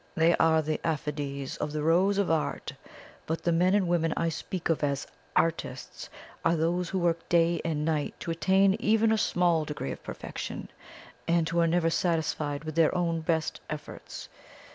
[0.15, 2.73] They are the aphides on the rose of art.
[3.27, 6.09] But the men and women I speak of as ARTISTS
[6.43, 10.69] are those who work day and night to attain even a small degree of perfection,
[11.27, 14.27] and who are never satisfied with their own best efforts.